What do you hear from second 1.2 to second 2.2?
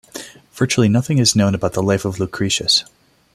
known about the life of